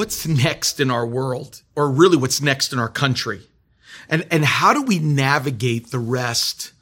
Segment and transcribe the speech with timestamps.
[0.00, 3.42] what's next in our world or really what's next in our country?
[4.08, 6.72] And, and how do we navigate the rest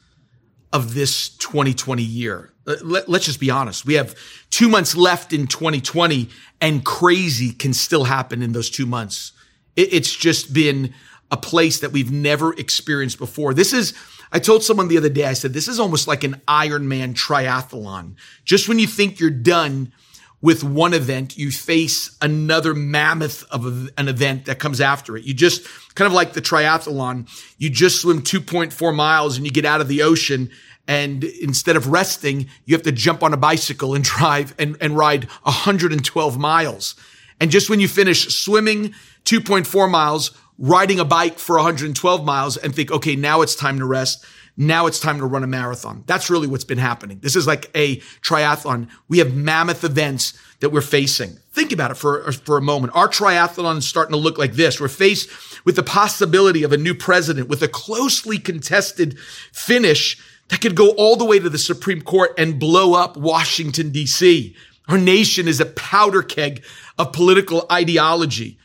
[0.73, 2.53] of this 2020 year?
[2.65, 3.85] Uh, let, us just be honest.
[3.85, 4.15] We have
[4.51, 6.29] two months left in 2020
[6.61, 9.33] and crazy can still happen in those two months.
[9.75, 10.95] It, it's just been
[11.33, 13.53] a place that we've never experienced before.
[13.53, 13.95] This is,
[14.31, 18.15] I told someone the other day, I said, this is almost like an Ironman triathlon.
[18.45, 19.93] Just when you think you're done
[20.41, 25.25] with one event, you face another mammoth of an event that comes after it.
[25.25, 29.65] You just kind of like the triathlon, you just swim 2.4 miles and you get
[29.65, 30.51] out of the ocean.
[30.87, 34.97] And instead of resting, you have to jump on a bicycle and drive and, and
[34.97, 36.95] ride 112 miles.
[37.41, 42.75] And just when you finish swimming 2.4 miles, riding a bike for 112 miles and
[42.75, 44.25] think, okay, now it's time to rest.
[44.61, 46.03] Now it's time to run a marathon.
[46.07, 47.21] That's really what's been happening.
[47.21, 48.89] This is like a triathlon.
[49.07, 51.39] We have mammoth events that we're facing.
[51.53, 52.97] Think about it for, for a moment.
[52.97, 54.81] Our triathlon is starting to look like this.
[54.81, 55.31] We're faced
[55.65, 59.17] with the possibility of a new president with a closely contested
[59.53, 63.93] finish that could go all the way to the Supreme Court and blow up Washington,
[63.93, 64.57] DC.
[64.89, 66.65] Our nation is a powder keg
[66.99, 68.59] of political ideology.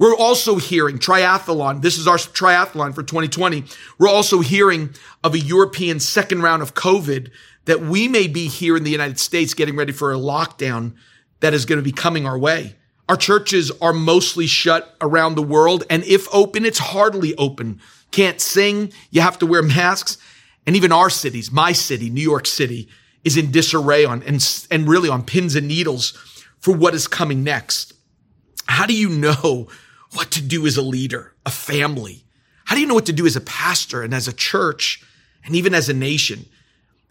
[0.00, 1.82] We're also hearing triathlon.
[1.82, 3.64] This is our triathlon for 2020.
[3.98, 7.30] We're also hearing of a European second round of COVID
[7.66, 10.94] that we may be here in the United States getting ready for a lockdown
[11.40, 12.76] that is going to be coming our way.
[13.10, 15.84] Our churches are mostly shut around the world.
[15.90, 17.78] And if open, it's hardly open.
[18.10, 18.94] Can't sing.
[19.10, 20.16] You have to wear masks.
[20.66, 22.88] And even our cities, my city, New York City,
[23.22, 26.12] is in disarray on and, and really on pins and needles
[26.58, 27.92] for what is coming next.
[28.64, 29.68] How do you know
[30.12, 32.24] what to do as a leader, a family?
[32.64, 35.02] How do you know what to do as a pastor and as a church
[35.44, 36.46] and even as a nation?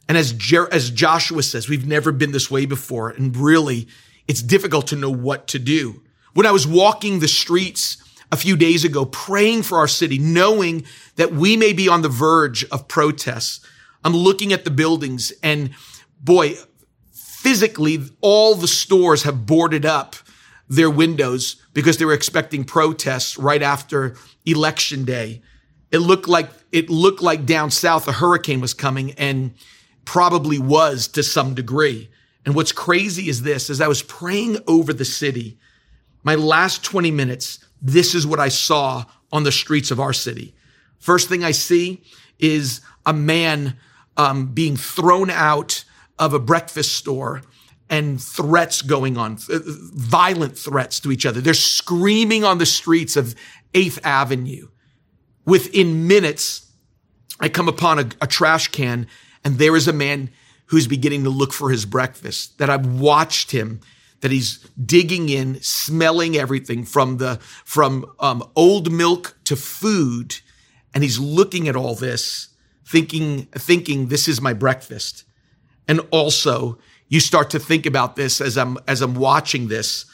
[0.07, 3.09] And as, Jer- as Joshua says, we've never been this way before.
[3.09, 3.87] And really,
[4.27, 6.01] it's difficult to know what to do.
[6.33, 7.97] When I was walking the streets
[8.31, 12.09] a few days ago, praying for our city, knowing that we may be on the
[12.09, 13.65] verge of protests,
[14.03, 15.71] I'm looking at the buildings and
[16.21, 16.55] boy,
[17.11, 20.15] physically, all the stores have boarded up
[20.69, 24.15] their windows because they were expecting protests right after
[24.45, 25.41] election day.
[25.91, 29.55] It looked like it looked like down south a hurricane was coming and
[30.05, 32.09] probably was to some degree.
[32.45, 35.57] And what's crazy is this, as I was praying over the city,
[36.23, 40.55] my last 20 minutes, this is what I saw on the streets of our city.
[40.99, 42.01] First thing I see
[42.37, 43.77] is a man
[44.17, 45.83] um, being thrown out
[46.17, 47.41] of a breakfast store
[47.89, 51.41] and threats going on, violent threats to each other.
[51.41, 53.35] They're screaming on the streets of
[53.73, 54.67] 8th Avenue.
[55.45, 56.71] Within minutes,
[57.39, 59.07] I come upon a, a, trash can
[59.43, 60.29] and there is a man
[60.67, 63.79] who's beginning to look for his breakfast that I've watched him
[64.21, 70.35] that he's digging in, smelling everything from the, from, um, old milk to food.
[70.93, 72.49] And he's looking at all this
[72.85, 75.23] thinking, thinking this is my breakfast.
[75.87, 76.77] And also
[77.09, 80.05] you start to think about this as I'm as I'm watching this.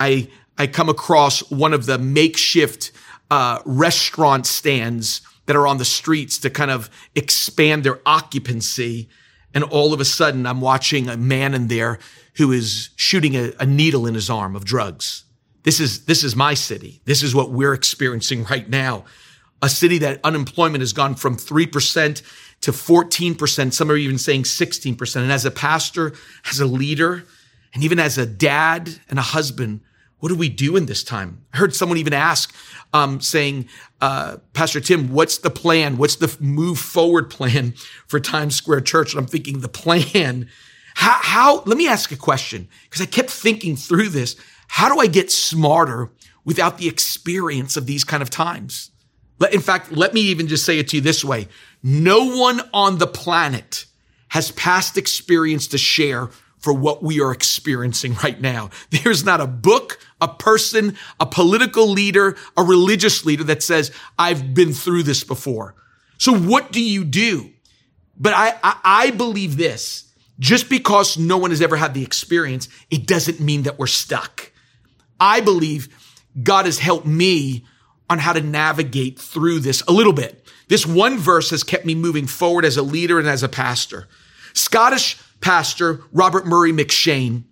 [0.00, 0.28] I
[0.58, 2.90] I come across one of the makeshift
[3.30, 9.08] uh, restaurant stands that are on the streets to kind of expand their occupancy.
[9.54, 11.98] And all of a sudden, I'm watching a man in there
[12.36, 15.24] who is shooting a, a needle in his arm of drugs.
[15.64, 17.02] This is this is my city.
[17.04, 19.04] This is what we're experiencing right now.
[19.60, 22.22] A city that unemployment has gone from 3%
[22.62, 23.72] to 14%.
[23.72, 25.16] Some are even saying 16%.
[25.16, 26.14] And as a pastor,
[26.50, 27.24] as a leader,
[27.74, 29.80] and even as a dad and a husband,
[30.18, 31.44] what do we do in this time?
[31.52, 32.54] I heard someone even ask,
[32.92, 33.68] um, saying,
[34.00, 35.96] uh, Pastor Tim, what's the plan?
[35.96, 37.74] What's the move forward plan
[38.06, 39.12] for Times Square Church?
[39.12, 40.48] And I'm thinking the plan.
[40.94, 44.36] How, how let me ask a question because I kept thinking through this.
[44.68, 46.10] How do I get smarter
[46.44, 48.92] without the experience of these kind of times?
[49.50, 51.48] In fact, let me even just say it to you this way.
[51.82, 53.86] No one on the planet
[54.28, 58.70] has past experience to share for what we are experiencing right now.
[58.90, 64.54] There's not a book, a person, a political leader, a religious leader that says, I've
[64.54, 65.74] been through this before.
[66.18, 67.50] So what do you do?
[68.16, 70.08] But I, I, I believe this.
[70.38, 74.50] Just because no one has ever had the experience, it doesn't mean that we're stuck.
[75.20, 75.88] I believe
[76.40, 77.64] God has helped me
[78.08, 80.41] on how to navigate through this a little bit.
[80.72, 84.08] This one verse has kept me moving forward as a leader and as a pastor.
[84.54, 87.44] Scottish pastor Robert Murray M'Cheyne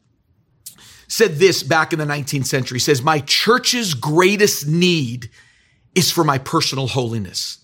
[1.07, 2.77] said this back in the 19th century.
[2.77, 5.29] He says, my church's greatest need
[5.95, 7.59] is for my personal holiness.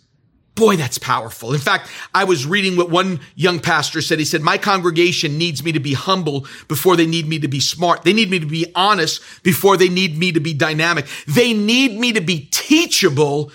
[0.56, 1.54] Boy, that's powerful.
[1.54, 4.18] In fact, I was reading what one young pastor said.
[4.18, 7.60] He said, my congregation needs me to be humble before they need me to be
[7.60, 8.02] smart.
[8.02, 11.06] They need me to be honest before they need me to be dynamic.
[11.26, 13.50] They need me to be teachable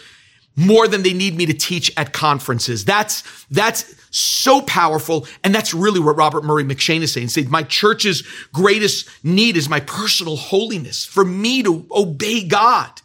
[0.55, 2.85] more than they need me to teach at conferences.
[2.85, 5.27] That's, that's so powerful.
[5.43, 7.29] And that's really what Robert Murray M'Cheyne is saying.
[7.29, 13.01] Say, my church's greatest need is my personal holiness for me to obey God.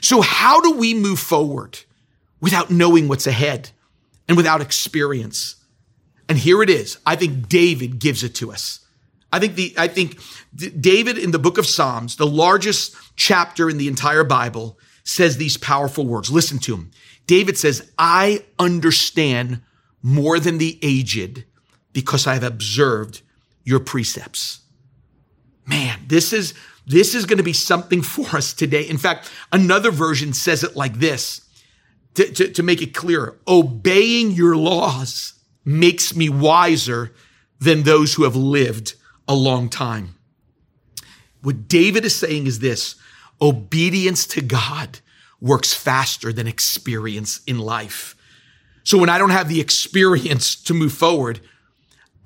[0.00, 1.78] So how do we move forward?
[2.44, 3.70] without knowing what's ahead
[4.28, 5.56] and without experience.
[6.28, 6.98] And here it is.
[7.06, 8.80] I think David gives it to us.
[9.32, 10.18] I think the, I think
[10.54, 15.56] David in the book of Psalms, the largest chapter in the entire Bible, says these
[15.56, 16.30] powerful words.
[16.30, 16.90] Listen to him.
[17.26, 19.60] David says, I understand
[20.02, 21.44] more than the aged
[21.92, 23.22] because I have observed
[23.62, 24.60] your precepts.
[25.66, 26.52] Man, this is,
[26.86, 28.82] this is going to be something for us today.
[28.82, 31.42] In fact, another version says it like this
[32.14, 35.34] to, to, to make it clear, obeying your laws
[35.64, 37.12] makes me wiser
[37.58, 38.94] than those who have lived
[39.26, 40.14] a long time.
[41.42, 42.96] What David is saying is this
[43.40, 45.00] obedience to God
[45.40, 48.16] works faster than experience in life.
[48.82, 51.40] So when I don't have the experience to move forward,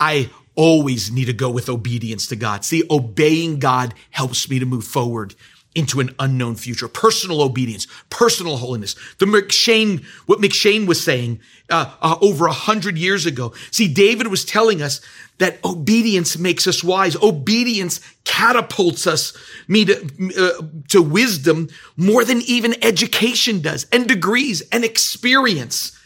[0.01, 2.65] I always need to go with obedience to God.
[2.65, 5.35] See, obeying God helps me to move forward
[5.79, 6.89] into an unknown future.
[6.89, 8.97] Personal obedience, personal holiness.
[9.19, 11.41] The M'Cheyne, what M'Cheyne was saying
[11.71, 13.55] uh, uh, over a hundred years ago.
[13.71, 15.01] See, David was telling us
[15.39, 17.17] that obedience makes us wise.
[17.23, 19.37] Obedience catapults us
[19.69, 19.95] me to,
[20.37, 25.97] uh, to wisdom more than even education does, and degrees and experience.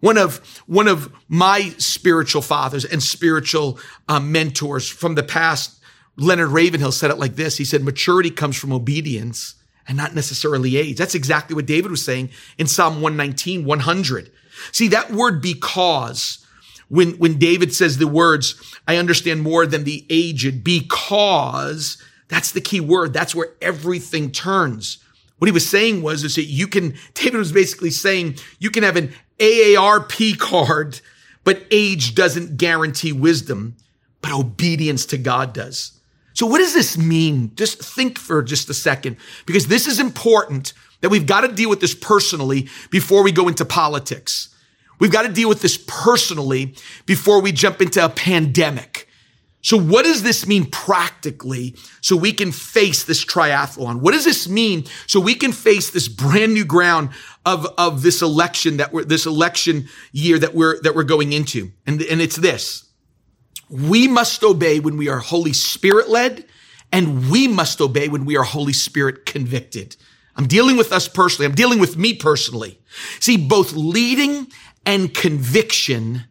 [0.00, 3.78] One of one of my spiritual fathers and spiritual
[4.08, 5.78] uh, mentors from the past
[6.16, 7.56] Leonard Ravenhill said it like this.
[7.56, 9.54] He said, maturity comes from obedience
[9.88, 10.96] and not necessarily age.
[10.96, 14.30] That's exactly what David was saying in Psalm 119, 100.
[14.70, 16.44] See, that word because,
[16.88, 18.54] when, when David says the words,
[18.86, 23.12] I understand more than the aged because that's the key word.
[23.12, 24.98] That's where everything turns.
[25.38, 28.82] What he was saying was, is that you can, David was basically saying, you can
[28.82, 31.00] have an AARP card,
[31.42, 33.76] but age doesn't guarantee wisdom,
[34.20, 35.98] but obedience to God does.
[36.34, 37.52] So what does this mean?
[37.54, 41.68] Just think for just a second, because this is important that we've got to deal
[41.68, 44.54] with this personally before we go into politics.
[44.98, 46.74] We've got to deal with this personally
[47.06, 49.08] before we jump into a pandemic.
[49.62, 54.00] So what does this mean practically so we can face this triathlon?
[54.00, 57.10] What does this mean so we can face this brand new ground
[57.46, 61.70] of, of this election that we're, this election year that we're, that we're going into?
[61.86, 62.91] And, and it's this.
[63.72, 66.44] We must obey when we are Holy Spirit led,
[66.92, 69.96] and we must obey when we are Holy Spirit convicted.
[70.36, 71.46] I'm dealing with us personally.
[71.46, 72.78] I'm dealing with me personally.
[73.18, 74.48] See, both leading
[74.84, 76.24] and conviction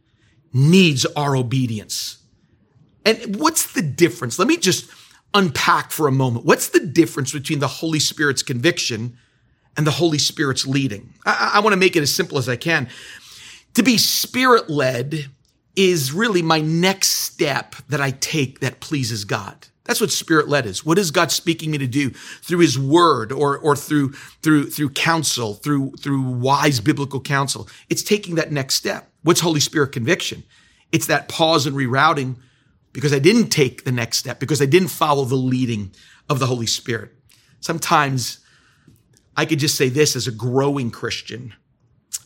[0.54, 2.20] needs our obedience.
[3.06, 4.38] And what's the difference?
[4.38, 4.90] Let me just
[5.34, 6.46] unpack for a moment.
[6.46, 9.18] What's the difference between the Holy Spirit's conviction
[9.76, 11.16] and the Holy Spirit's leading?
[11.26, 12.88] I, I want to make it as simple as I can.
[13.76, 15.32] To be spirit led
[15.76, 19.68] is really my next step that I take that pleases God.
[19.86, 20.86] That's what spirit led is.
[20.86, 24.90] What is God speaking me to do through his word or, or through, through, through
[24.92, 27.68] counsel, through, through wise biblical counsel?
[27.90, 29.10] It's taking that next step.
[29.24, 30.44] What's Holy Spirit conviction?
[30.92, 32.36] It's that pause and rerouting
[32.94, 35.92] because I didn't take the next step, because I didn't follow the leading
[36.30, 37.12] of the Holy Spirit.
[37.60, 38.40] Sometimes
[39.36, 41.54] I could just say this as a growing Christian.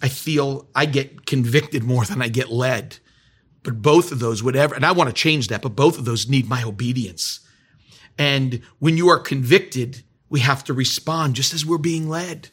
[0.01, 2.97] I feel I get convicted more than I get led.
[3.65, 6.29] But both of those, whatever, and I want to change that, but both of those
[6.29, 7.41] need my obedience.
[8.17, 12.49] And when you are convicted, we have to respond just as we're being led.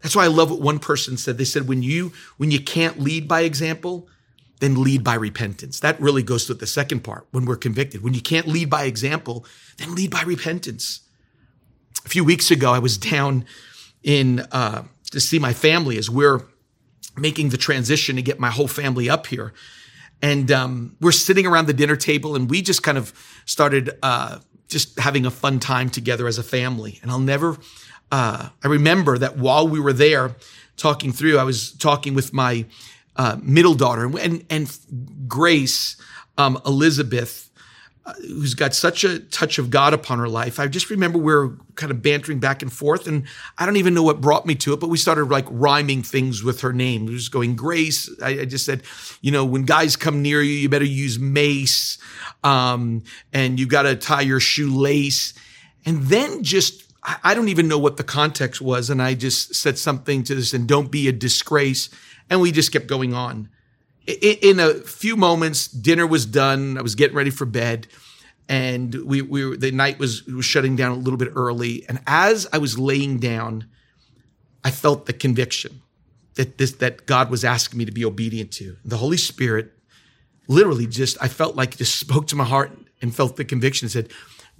[0.00, 1.38] That's why I love what one person said.
[1.38, 4.08] They said, when you, when you can't lead by example,
[4.60, 5.80] then lead by repentance.
[5.80, 8.02] That really goes to the second part when we're convicted.
[8.02, 9.44] When you can't lead by example,
[9.78, 11.00] then lead by repentance.
[12.06, 13.44] A few weeks ago, I was down
[14.02, 16.42] in, uh, to see my family as we're
[17.16, 19.52] making the transition to get my whole family up here.
[20.24, 23.12] And um, we're sitting around the dinner table, and we just kind of
[23.44, 24.38] started uh,
[24.68, 26.98] just having a fun time together as a family.
[27.02, 27.58] And I'll never,
[28.10, 30.34] uh, I remember that while we were there
[30.78, 32.64] talking through, I was talking with my
[33.16, 34.78] uh, middle daughter and and
[35.28, 35.98] Grace,
[36.38, 37.50] um, Elizabeth,
[38.20, 40.60] who's got such a touch of God upon her life.
[40.60, 43.24] I just remember we were kind of bantering back and forth, and
[43.56, 46.42] I don't even know what brought me to it, but we started like rhyming things
[46.42, 47.06] with her name.
[47.06, 48.10] We was going Grace.
[48.22, 48.82] I, I, just said,
[49.22, 51.98] you know, when guys come near you, you better use mace,
[52.42, 55.32] um, and you got to tie your shoelace.
[55.86, 56.84] And then just
[57.22, 58.88] I don't even know what the context was.
[58.88, 61.90] And I just said something to this and don't be a disgrace.
[62.30, 63.50] And we just kept going on.
[64.06, 66.76] In a few moments, dinner was done.
[66.76, 67.86] I was getting ready for bed
[68.48, 71.84] and we, we were, the night was, was shutting down a little bit early.
[71.88, 73.66] And as I was laying down,
[74.62, 75.82] I felt the conviction
[76.34, 78.76] that this, that God was asking me to be obedient to.
[78.84, 79.72] The Holy Spirit
[80.48, 83.92] literally just, I felt like just spoke to my heart and felt the conviction and
[83.92, 84.10] said,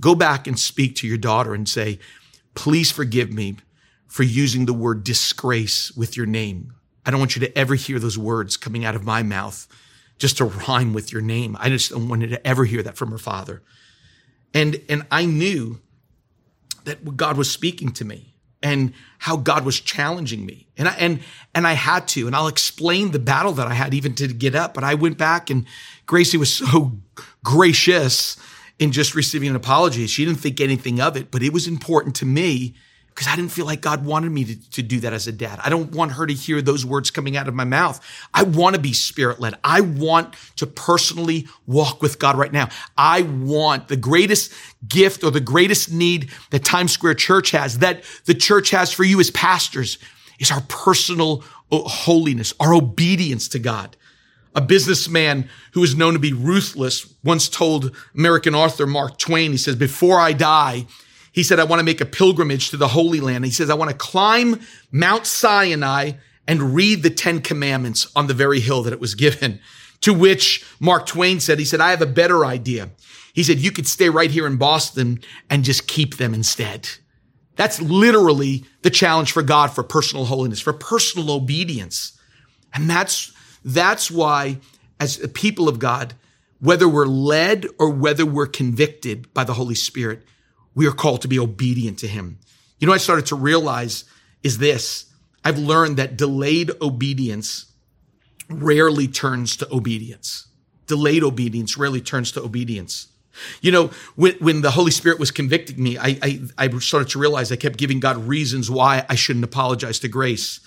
[0.01, 1.99] go back and speak to your daughter and say,
[2.55, 3.57] please forgive me
[4.07, 6.73] for using the word disgrace with your name.
[7.07, 9.67] I don't want you to ever hear those words coming out of my mouth
[10.19, 11.57] just to rhyme with your name.
[11.59, 13.63] I just don't want her to ever hear that from her father.
[14.53, 15.81] And, and I knew
[16.85, 20.69] that God was speaking to me and how God was challenging me.
[20.79, 21.21] And I, and,
[21.55, 24.55] and I had to, and I'll explain the battle that I had even to get
[24.55, 24.73] up.
[24.75, 25.67] But I went back and
[26.07, 26.93] Gracie was so
[27.43, 28.37] gracious
[28.79, 30.07] in just receiving an apology.
[30.07, 32.75] She didn't think anything of it, but it was important to me
[33.15, 35.61] because I didn't feel like God wanted me to, to do that as a dad.
[35.63, 38.05] I don't want her to hear those words coming out of my mouth.
[38.33, 39.55] I want to be spirit led.
[39.63, 42.71] I want to personally walk with God right now.
[42.99, 44.53] I want the greatest
[44.89, 49.05] gift or the greatest need that Times Square Church has, that the church has for
[49.05, 49.99] you as pastors,
[50.41, 53.97] is our personal uh, holiness, our obedience to God.
[54.57, 59.57] A businessman who is known to be ruthless once told American author Mark Twain, he
[59.57, 60.87] says, before I die,
[61.35, 63.45] he said, I want to make a pilgrimage to the Holy Land.
[63.45, 64.61] He says, I want to climb
[64.93, 66.13] Mount Sinai
[66.47, 69.59] and read the Ten Commandments on the very hill that it was given.
[70.03, 72.91] To which Mark Twain said, he said, I have a better idea.
[73.33, 76.89] He said, you could stay right here in Boston and just keep them instead.
[77.57, 82.17] That's literally the challenge for God for personal holiness, for personal obedience.
[82.73, 83.33] And that's,
[83.65, 84.59] that's why
[85.01, 86.15] as a people of God,
[86.61, 90.23] whether we're led or whether we're convicted by the Holy Spirit,
[90.75, 92.39] we are called to be obedient to him.
[92.79, 94.05] You know, I started to realize
[94.43, 95.07] is this.
[95.45, 97.67] I've learned that delayed obedience
[98.49, 100.49] rarely turns to obedience.
[100.87, 103.09] Delayed obedience rarely turns to obedience.
[103.61, 107.19] You know, when, when the Holy Spirit was convicting me, I, I, I started to
[107.19, 110.61] realize I kept giving God reasons why I shouldn't apologize to Grace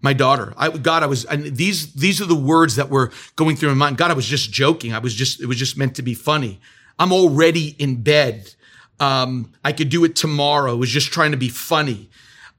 [0.00, 0.52] my daughter.
[0.56, 3.74] I, God, I was, and these, these are the words that were going through my
[3.74, 3.96] mind.
[3.96, 4.92] God, I was just joking.
[4.92, 6.60] I was just, it was just meant to be funny.
[6.98, 8.54] I'm already in bed.
[9.00, 10.74] Um, I could do it tomorrow.
[10.74, 12.08] It was just trying to be funny.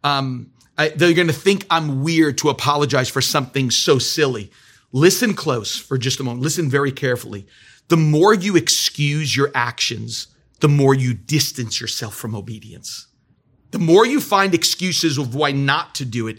[0.04, 4.52] Um, I, they're going to think I'm weird to apologize for something so silly.
[4.92, 6.44] Listen close for just a moment.
[6.44, 7.48] Listen very carefully.
[7.88, 10.28] The more you excuse your actions,
[10.60, 13.08] the more you distance yourself from obedience.
[13.72, 16.38] The more you find excuses of why not to do it,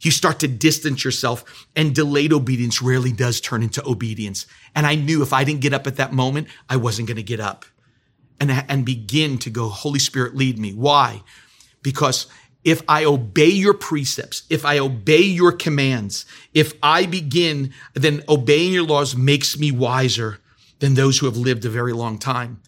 [0.00, 4.46] you start to distance yourself and delayed obedience rarely does turn into obedience.
[4.74, 7.22] And I knew if I didn't get up at that moment, I wasn't going to
[7.22, 7.64] get up
[8.50, 10.72] and, and begin to go, Holy Spirit, lead me.
[10.72, 11.22] Why?
[11.82, 12.26] Because
[12.64, 18.72] if I obey your precepts, if I obey your commands, if I begin, then obeying
[18.72, 20.38] your laws makes me wiser
[20.80, 22.60] than those who have lived a very long time.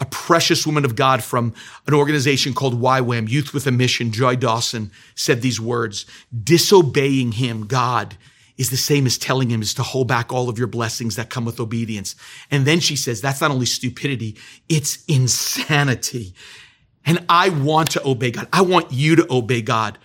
[0.00, 1.54] A precious woman of God from
[1.86, 6.04] an organization called YWAM, Youth with a Mission, Joy Dawson, said these words,
[6.42, 8.16] disobeying him, God,
[8.56, 11.30] is the same as telling him is to hold back all of your blessings that
[11.30, 12.14] come with obedience.
[12.50, 14.36] And then she says, that's not only stupidity,
[14.68, 16.34] it's insanity.
[17.04, 18.48] And I want to obey God.
[18.52, 19.98] I want you to obey God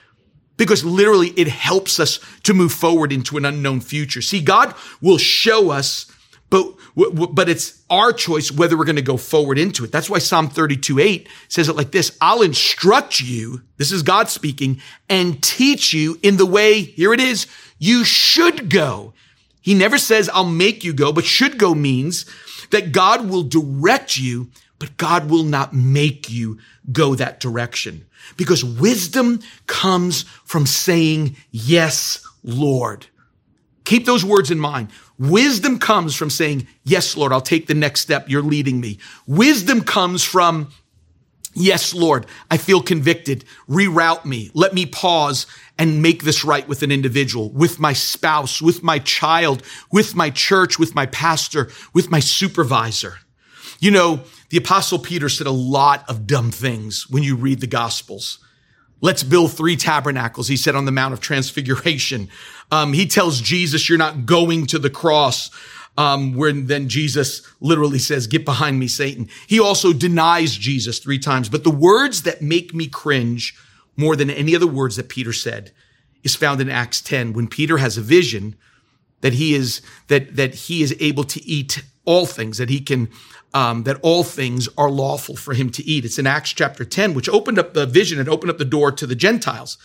[0.58, 4.22] because literally it helps us to move forward into an unknown future.
[4.22, 6.12] See, God will show us,
[6.50, 9.92] but, but it's our choice whether we're going to go forward into it.
[9.92, 12.18] That's why Psalm 32, 8 says it like this.
[12.20, 13.62] I'll instruct you.
[13.78, 16.82] This is God speaking and teach you in the way.
[16.82, 17.48] Here it is
[17.80, 19.14] you should go.
[19.62, 22.26] He never says, I'll make you go, but should go means
[22.70, 26.60] that God will direct you, but God will not make you
[26.92, 28.06] go that direction.
[28.38, 33.08] Because wisdom comes from saying, yes, Lord.
[33.86, 34.90] Keep those words in mind.
[35.18, 38.30] Wisdom comes from saying, yes, Lord, I'll take the next step.
[38.30, 39.00] You're leading me.
[39.26, 40.70] Wisdom comes from,
[41.56, 43.44] yes, Lord, I feel convicted.
[43.68, 44.52] Reroute me.
[44.54, 45.48] Let me pause
[45.80, 50.30] and make this right with an individual, with my spouse, with my child, with my
[50.30, 53.20] church, with my pastor, with my supervisor.
[53.80, 54.20] You know,
[54.50, 58.40] the apostle Peter said a lot of dumb things when you read the gospels.
[59.00, 62.28] Let's build three tabernacles, he said on the Mount of Transfiguration.
[62.72, 65.50] Um, he tells Jesus, you're not going to the cross.
[65.98, 69.28] Um, where then Jesus literally says, get behind me, Satan.
[69.48, 71.50] He also denies Jesus three times.
[71.50, 73.58] But the words that make me cringe
[74.00, 75.72] more than any of the words that Peter said
[76.24, 78.56] is found in Acts 10 when Peter has a vision
[79.20, 83.10] that he is, that, that he is able to eat all things, that he can,
[83.54, 86.06] um, that all things are lawful for him to eat.
[86.06, 88.90] It's in Acts chapter 10, which opened up the vision and opened up the door
[88.94, 89.78] to the Gentiles.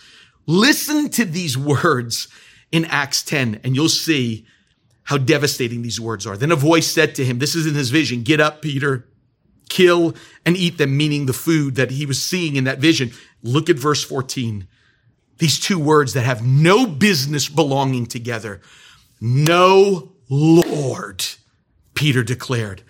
[0.45, 2.29] Listen to these words
[2.71, 4.45] in Acts 10 and you'll see
[5.03, 6.37] how devastating these words are.
[6.37, 9.05] Then a voice said to him, this is in his vision, get up, Peter,
[9.69, 13.11] kill and eat them, meaning the food that he was seeing in that vision.
[13.45, 14.67] Look at verse 14.
[15.37, 18.59] These two words that have no business belonging together.
[19.21, 21.23] No Lord,
[21.93, 22.81] Peter declared.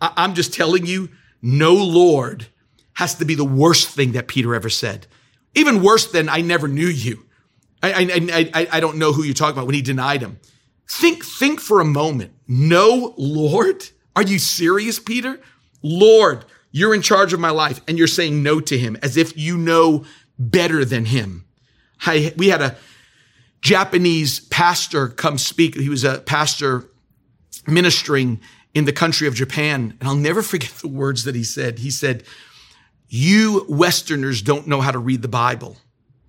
[0.00, 1.08] I'm just telling you,
[1.42, 2.46] no Lord
[2.94, 5.08] has to be the worst thing that Peter ever said.
[5.56, 7.26] Even worse than I never knew you.
[7.82, 10.38] I, I, I, I don't know who you're talking about when he denied him.
[10.88, 12.32] Think, think for a moment.
[12.46, 13.88] No Lord?
[14.14, 15.40] Are you serious, Peter?
[15.82, 19.38] Lord, you're in charge of my life and you're saying no to him as if
[19.38, 20.04] you know
[20.40, 21.44] better than him.
[22.04, 22.76] I, we had a
[23.60, 25.76] Japanese pastor come speak.
[25.76, 26.90] He was a pastor
[27.68, 28.40] ministering
[28.74, 29.96] in the country of Japan.
[30.00, 31.78] And I'll never forget the words that he said.
[31.78, 32.24] He said,
[33.08, 35.76] you Westerners don't know how to read the Bible.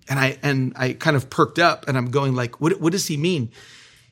[0.08, 3.08] And I, and I kind of perked up and I'm going like, what, what does
[3.08, 3.50] he mean?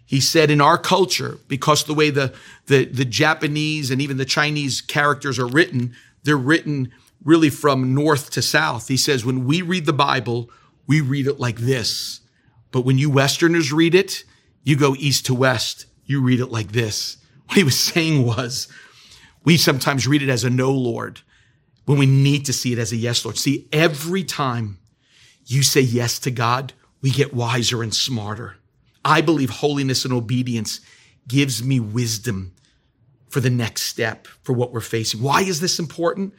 [0.04, 2.34] He said in our culture, because the way the,
[2.66, 8.30] the, the Japanese and even the Chinese characters are written, they're written really from north
[8.30, 8.88] to south.
[8.88, 10.50] He says, when we read the Bible,
[10.86, 12.20] we read it like this.
[12.70, 14.24] But when you Westerners read it,
[14.62, 15.86] you go east to west.
[16.04, 17.18] You read it like this.
[17.46, 18.68] What he was saying was,
[19.44, 21.20] we sometimes read it as a no Lord
[21.84, 23.36] when we need to see it as a yes Lord.
[23.36, 24.78] See, every time
[25.44, 28.56] you say yes to God, we get wiser and smarter.
[29.04, 30.80] I believe holiness and obedience
[31.28, 32.53] gives me wisdom
[33.34, 35.20] for the next step for what we're facing.
[35.20, 36.34] Why is this important?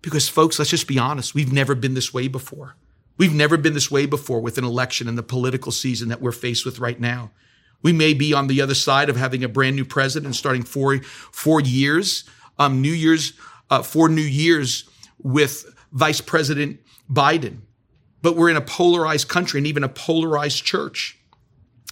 [0.00, 1.34] Because folks, let's just be honest.
[1.34, 2.76] We've never been this way before.
[3.18, 6.32] We've never been this way before with an election and the political season that we're
[6.32, 7.30] faced with right now.
[7.82, 11.02] We may be on the other side of having a brand new president starting four,
[11.02, 12.24] four years,
[12.58, 13.34] um, New Year's,
[13.68, 14.88] uh, four new years
[15.22, 16.80] with Vice President
[17.12, 17.58] Biden.
[18.22, 21.19] But we're in a polarized country and even a polarized church.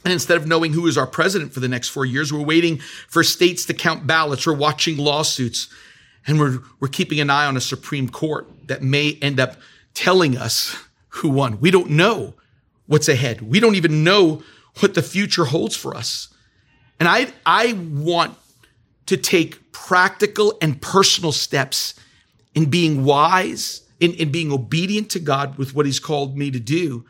[0.05, 2.79] And instead of knowing who is our president for the next four years, we're waiting
[3.09, 4.47] for states to count ballots.
[4.47, 5.69] We're watching lawsuits
[6.27, 9.57] and we're, we're keeping an eye on a Supreme Court that may end up
[9.95, 10.77] telling us
[11.09, 11.59] who won.
[11.61, 12.35] We don't know
[12.87, 13.43] what's ahead.
[13.43, 14.43] We don't even know
[14.81, 16.29] what the future holds for us.
[17.01, 18.37] And I, I want
[19.07, 21.95] to take practical and personal steps
[22.55, 26.61] in being wise, in, in being obedient to God with what he's called me to
[26.61, 27.05] do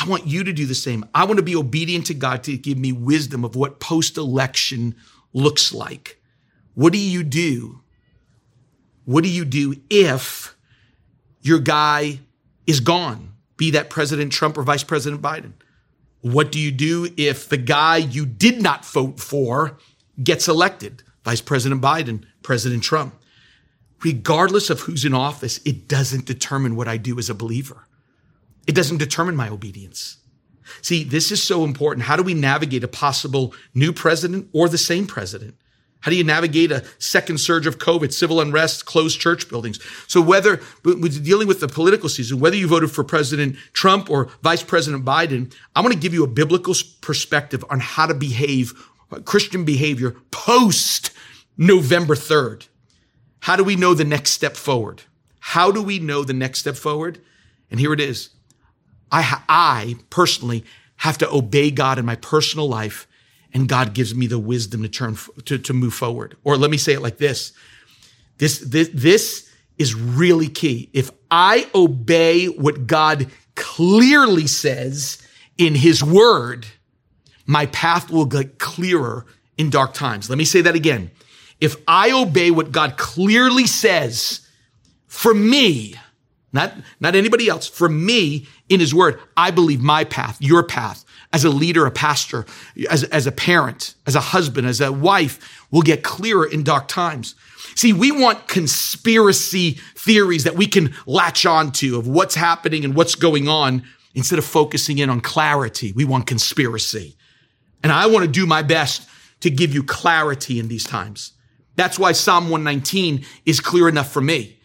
[0.00, 1.04] I want you to do the same.
[1.12, 4.94] I want to be obedient to God to give me wisdom of what post election
[5.32, 6.20] looks like.
[6.74, 7.80] What do you do?
[9.04, 10.56] What do you do if
[11.40, 12.20] your guy
[12.66, 13.32] is gone?
[13.56, 15.54] Be that President Trump or Vice President Biden.
[16.20, 19.78] What do you do if the guy you did not vote for
[20.22, 21.02] gets elected?
[21.24, 23.14] Vice President Biden, President Trump.
[24.04, 27.87] Regardless of who's in office, it doesn't determine what I do as a believer.
[28.68, 30.18] It doesn't determine my obedience.
[30.82, 32.04] See, this is so important.
[32.06, 35.56] How do we navigate a possible new president or the same president?
[36.00, 39.80] How do you navigate a second surge of COVID, civil unrest, closed church buildings?
[40.06, 44.62] So whether dealing with the political season, whether you voted for President Trump or Vice
[44.62, 48.74] President Biden, I want to give you a biblical perspective on how to behave,
[49.24, 51.10] Christian behavior post
[51.56, 52.68] November 3rd.
[53.40, 55.02] How do we know the next step forward?
[55.40, 57.18] How do we know the next step forward?
[57.70, 58.30] And here it is.
[59.10, 60.64] I, I personally
[60.96, 63.06] have to obey God in my personal life
[63.54, 65.16] and God gives me the wisdom to turn,
[65.46, 66.36] to, to move forward.
[66.44, 67.52] Or let me say it like this.
[68.36, 70.90] This, this, this is really key.
[70.92, 75.18] If I obey what God clearly says
[75.56, 76.66] in his word,
[77.46, 79.24] my path will get clearer
[79.56, 80.28] in dark times.
[80.28, 81.10] Let me say that again.
[81.60, 84.46] If I obey what God clearly says
[85.06, 85.94] for me,
[86.52, 87.68] not, not anybody else.
[87.68, 91.90] For me, in his word, I believe my path, your path, as a leader, a
[91.90, 92.46] pastor,
[92.88, 96.88] as, as a parent, as a husband, as a wife, will get clearer in dark
[96.88, 97.34] times.
[97.74, 103.14] See, we want conspiracy theories that we can latch onto of what's happening and what's
[103.14, 103.84] going on
[104.14, 105.92] instead of focusing in on clarity.
[105.92, 107.16] We want conspiracy.
[107.82, 109.06] And I want to do my best
[109.40, 111.32] to give you clarity in these times.
[111.76, 114.57] That's why Psalm 119 is clear enough for me.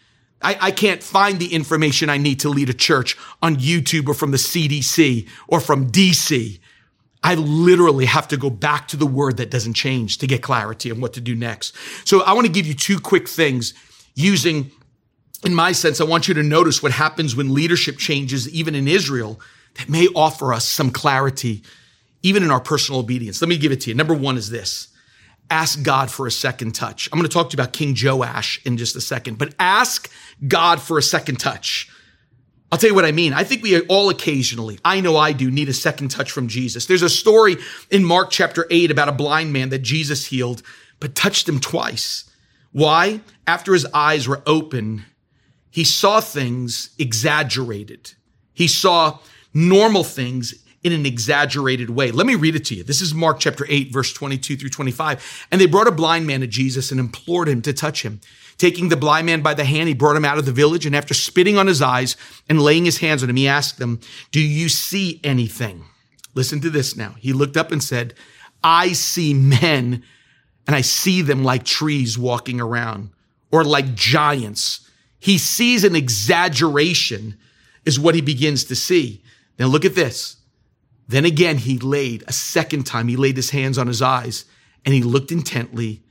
[0.44, 4.14] I, I can't find the information I need to lead a church on YouTube or
[4.14, 6.60] from the CDC or from DC.
[7.24, 10.92] I literally have to go back to the word that doesn't change to get clarity
[10.92, 11.76] on what to do next.
[12.06, 13.74] So I want to give you two quick things
[14.14, 14.72] using,
[15.46, 18.90] in my sense, I want you to notice what happens when leadership changes, even in
[18.90, 19.40] Israel,
[19.76, 21.64] that may offer us some clarity,
[22.22, 23.42] even in our personal obedience.
[23.42, 23.96] Let me give it to you.
[23.96, 24.90] Number one is this.
[25.54, 27.08] Ask God for a second touch.
[27.12, 30.12] I'm going to talk to you about King Joash in just a second, but ask
[30.48, 31.90] God for a second touch.
[32.72, 33.34] I'll tell you what I mean.
[33.34, 36.88] I think we all occasionally, I know I do, need a second touch from Jesus.
[36.88, 37.58] There's a story
[37.92, 40.64] in Mark chapter 8 about a blind man that Jesus healed,
[41.00, 42.28] but touched him twice.
[42.72, 43.22] Why?
[43.46, 45.06] After his eyes were open,
[45.70, 48.14] he saw things exaggerated.
[48.54, 49.20] He saw
[49.54, 52.12] normal things in an exaggerated way.
[52.12, 52.84] Let me read it to you.
[52.84, 55.48] This is Mark chapter 8, verse 22 through 25.
[55.52, 58.20] And they brought a blind man to Jesus and implored him to touch him.
[58.58, 60.86] Taking the blind man by the hand, he brought him out of the village.
[60.86, 62.18] And after spitting on his eyes
[62.50, 64.00] and laying his hands on him, he asked them,
[64.32, 65.86] Do you see anything?
[66.36, 67.16] Listen to this now.
[67.20, 68.14] He looked up and said,
[68.64, 70.04] I see men
[70.68, 73.10] and I see them like trees walking around
[73.52, 74.90] or like giants.
[75.20, 77.38] He sees an exaggeration
[77.86, 79.22] is what he begins to see.
[79.60, 80.38] Now look at this.
[81.08, 84.46] Then again, he laid a second time, he laid his hands on his eyes
[84.86, 86.04] and he looked intently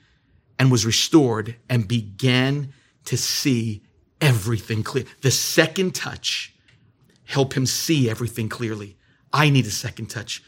[0.59, 2.73] and was restored and began
[3.07, 3.83] to see
[4.21, 5.05] everything clear.
[5.23, 6.55] The second touch
[7.25, 8.97] helped him see everything clearly.
[9.33, 10.43] I need a second touch.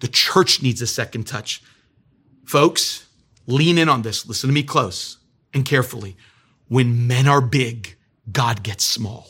[0.00, 1.62] The church needs a second touch.
[2.44, 3.06] Folks,
[3.46, 4.26] lean in on this.
[4.26, 5.18] Listen to me close
[5.54, 6.16] and carefully.
[6.68, 7.96] When men are big,
[8.30, 9.28] God gets small.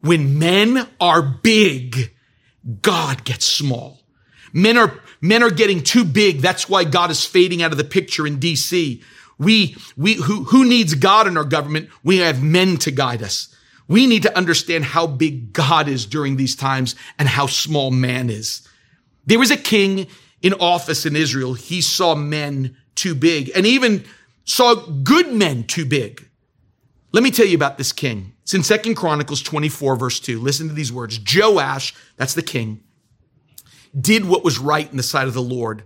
[0.00, 2.12] When men are big,
[2.80, 4.00] God gets small.
[4.52, 6.40] Men are, men are getting too big.
[6.40, 9.02] That's why God is fading out of the picture in DC.
[9.38, 11.88] We, we, who, who needs God in our government?
[12.04, 13.54] We have men to guide us.
[13.88, 18.30] We need to understand how big God is during these times and how small man
[18.30, 18.66] is.
[19.26, 20.06] There was a king
[20.40, 21.54] in office in Israel.
[21.54, 24.04] He saw men too big and even
[24.44, 26.28] saw good men too big.
[27.12, 28.32] Let me tell you about this king.
[28.42, 30.40] It's in Second Chronicles 24, verse 2.
[30.40, 31.20] Listen to these words.
[31.20, 32.82] Joash, that's the king,
[33.98, 35.82] did what was right in the sight of the Lord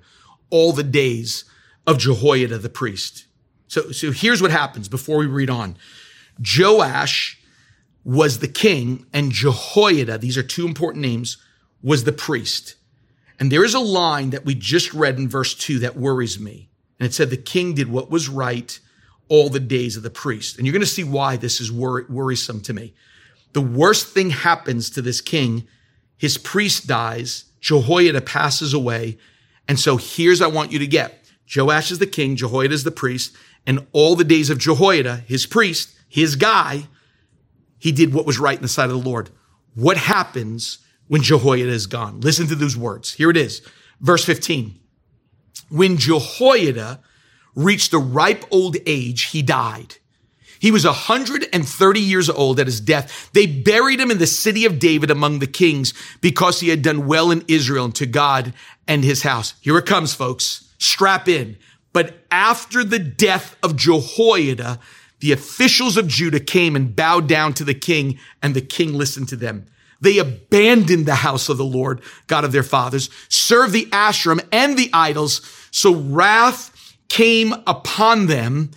[0.51, 1.45] all the days
[1.85, 3.27] of Jehoiada the priest.
[3.67, 5.77] So, so here's what happens before we read on.
[6.39, 7.41] Joash
[8.05, 11.39] was the king and Jehoiada, these are two important names,
[11.83, 12.77] was the priest.
[13.41, 16.71] And there is a line that we just read in verse 2 that worries me.
[17.01, 18.79] And it said, The king did what was right
[19.29, 20.57] all the days of the priest.
[20.57, 22.95] And you're going to see why this is wor- worrisome to me.
[23.53, 25.67] The worst thing happens to this king.
[26.17, 27.45] His priest dies.
[27.61, 29.19] Jehoiada passes away.
[29.69, 31.25] And so here's I want you to get.
[31.55, 32.37] Joash is the king.
[32.37, 33.35] Jehoiada is the priest.
[33.67, 36.87] And all the days of Jehoiada, his priest, his guy,
[37.79, 39.31] he did what was right in the sight of the Lord.
[39.75, 42.21] What happens when Jehoiada is gone?
[42.21, 43.13] Listen to those words.
[43.15, 43.63] Here it is.
[44.01, 44.79] Verse 15.
[45.69, 47.01] When Jehoiada
[47.57, 49.97] reached the ripe old age, he died.
[50.59, 53.31] He was 130 years old at his death.
[53.33, 57.07] They buried him in the city of David among the kings because he had done
[57.07, 58.55] well in Israel and to God
[58.87, 59.55] and his house.
[59.61, 60.73] Here it comes, folks.
[60.79, 61.57] Strap in.
[61.93, 64.79] But after the death of Jehoiada,
[65.21, 69.29] the officials of Judah came and bowed down to the king and the king listened
[69.29, 69.67] to them.
[70.01, 74.77] They abandoned the house of the Lord, God of their fathers, served the Asherim and
[74.77, 75.41] the idols.
[75.71, 76.76] So wrath
[77.09, 78.71] came upon them,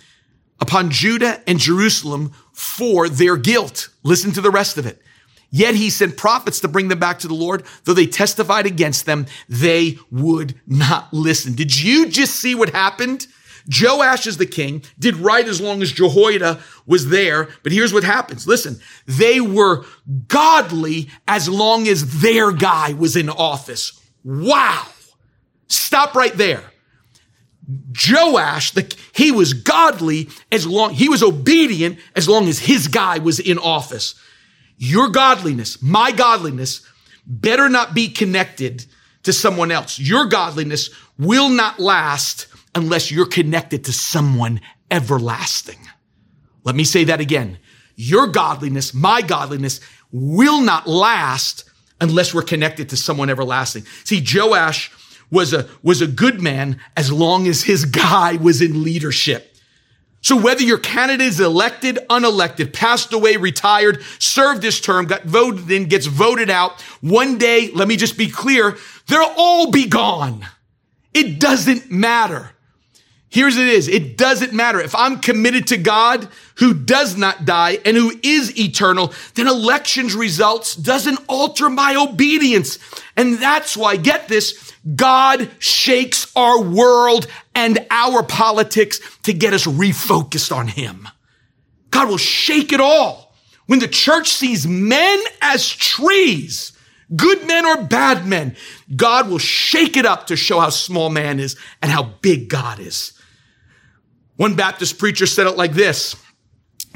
[0.60, 3.88] upon Judah and Jerusalem for their guilt.
[4.02, 5.00] Listen to the rest of it.
[5.50, 7.64] Yet he sent prophets to bring them back to the Lord.
[7.84, 11.54] Though they testified against them, they would not listen.
[11.54, 13.26] Did you just see what happened?
[13.68, 17.48] Joash is the king, did right as long as Jehoiada was there.
[17.62, 18.46] But here's what happens.
[18.46, 19.84] Listen, they were
[20.28, 24.00] godly as long as their guy was in office.
[24.24, 24.86] Wow.
[25.68, 26.69] Stop right there.
[28.08, 33.18] Joash, the, he was godly as long, he was obedient as long as his guy
[33.18, 34.14] was in office.
[34.76, 36.86] Your godliness, my godliness,
[37.26, 38.86] better not be connected
[39.24, 39.98] to someone else.
[39.98, 45.78] Your godliness will not last unless you're connected to someone everlasting.
[46.64, 47.58] Let me say that again.
[47.96, 49.80] Your godliness, my godliness
[50.10, 51.64] will not last
[52.00, 53.84] unless we're connected to someone everlasting.
[54.04, 54.90] See, Joash
[55.30, 59.46] was a, was a good man as long as his guy was in leadership.
[60.22, 65.70] So whether your candidate is elected, unelected, passed away, retired, served his term, got voted
[65.70, 70.44] in, gets voted out, one day, let me just be clear, they'll all be gone.
[71.14, 72.50] It doesn't matter.
[73.30, 73.86] Here's it is.
[73.86, 74.80] It doesn't matter.
[74.80, 80.16] If I'm committed to God who does not die and who is eternal, then elections
[80.16, 82.80] results doesn't alter my obedience.
[83.16, 89.64] And that's why, get this, God shakes our world and our politics to get us
[89.64, 91.06] refocused on Him.
[91.92, 93.32] God will shake it all.
[93.66, 96.72] When the church sees men as trees,
[97.14, 98.56] good men or bad men,
[98.96, 102.80] God will shake it up to show how small man is and how big God
[102.80, 103.12] is.
[104.40, 106.16] One Baptist preacher said it like this.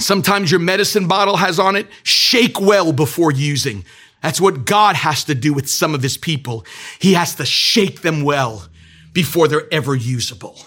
[0.00, 3.84] Sometimes your medicine bottle has on it, shake well before using.
[4.22, 6.64] That's what God has to do with some of his people.
[7.00, 8.66] He has to shake them well
[9.12, 10.58] before they're ever usable.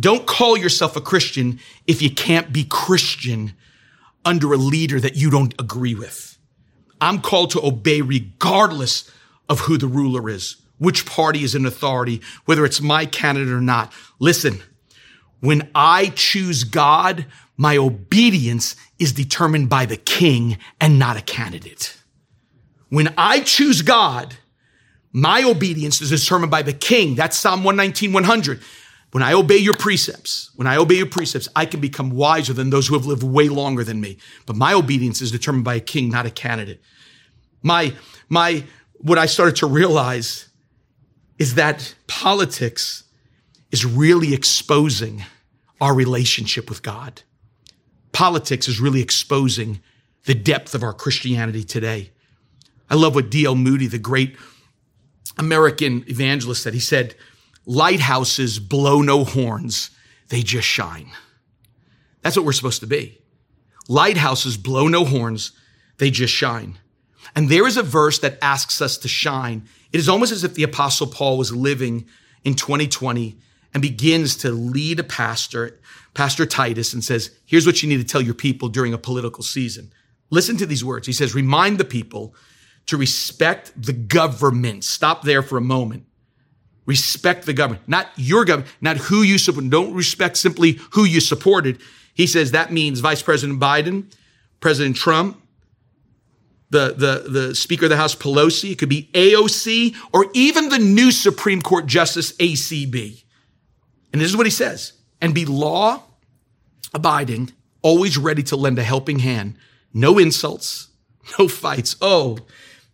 [0.00, 3.52] Don't call yourself a Christian if you can't be Christian
[4.24, 6.38] under a leader that you don't agree with.
[7.02, 9.12] I'm called to obey regardless
[9.50, 13.60] of who the ruler is, which party is in authority, whether it's my candidate or
[13.60, 13.92] not.
[14.18, 14.62] Listen,
[15.44, 17.26] when I choose God,
[17.58, 21.98] my obedience is determined by the king and not a candidate.
[22.88, 24.36] When I choose God,
[25.12, 27.14] my obedience is determined by the king.
[27.14, 28.62] That's Psalm 119, 100.
[29.10, 32.70] When I obey your precepts, when I obey your precepts, I can become wiser than
[32.70, 34.16] those who have lived way longer than me.
[34.46, 36.80] But my obedience is determined by a king, not a candidate.
[37.62, 37.92] My,
[38.30, 38.64] my,
[38.96, 40.48] what I started to realize
[41.38, 43.04] is that politics
[43.70, 45.22] is really exposing
[45.84, 47.20] our relationship with God.
[48.12, 49.82] Politics is really exposing
[50.24, 52.10] the depth of our Christianity today.
[52.88, 53.54] I love what D.L.
[53.54, 54.34] Moody, the great
[55.36, 56.72] American evangelist, said.
[56.72, 57.16] He said,
[57.66, 59.90] lighthouses blow no horns,
[60.30, 61.10] they just shine.
[62.22, 63.20] That's what we're supposed to be.
[63.86, 65.52] Lighthouses blow no horns,
[65.98, 66.78] they just shine.
[67.36, 69.68] And there is a verse that asks us to shine.
[69.92, 72.06] It is almost as if the apostle Paul was living
[72.42, 73.36] in 2020
[73.74, 75.80] and begins to lead a pastor,
[76.14, 79.42] Pastor Titus, and says, here's what you need to tell your people during a political
[79.42, 79.92] season.
[80.30, 81.06] Listen to these words.
[81.06, 82.34] He says, remind the people
[82.86, 84.84] to respect the government.
[84.84, 86.06] Stop there for a moment.
[86.86, 89.68] Respect the government, not your government, not who you support.
[89.70, 91.80] Don't respect simply who you supported.
[92.12, 94.12] He says that means Vice President Biden,
[94.60, 95.40] President Trump,
[96.70, 100.78] the, the, the Speaker of the House Pelosi, it could be AOC, or even the
[100.78, 103.23] new Supreme Court Justice ACB.
[104.14, 106.04] And this is what he says and be law
[106.94, 107.50] abiding,
[107.82, 109.56] always ready to lend a helping hand,
[109.92, 110.86] no insults,
[111.36, 111.96] no fights.
[112.00, 112.38] Oh,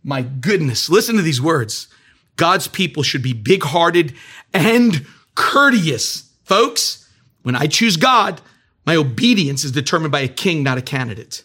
[0.02, 0.88] my goodness.
[0.88, 1.88] Listen to these words.
[2.36, 4.14] God's people should be big hearted
[4.54, 5.04] and
[5.34, 6.32] courteous.
[6.44, 7.06] Folks,
[7.42, 8.40] when I choose God,
[8.86, 11.44] my obedience is determined by a king, not a candidate.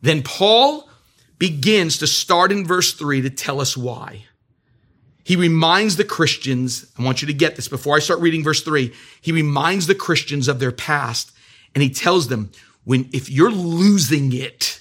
[0.00, 0.88] Then Paul
[1.36, 4.24] begins to start in verse three to tell us why.
[5.24, 8.62] He reminds the Christians, I want you to get this before I start reading verse
[8.62, 8.92] three.
[9.20, 11.32] He reminds the Christians of their past
[11.74, 12.50] and he tells them
[12.84, 14.80] when, if you're losing it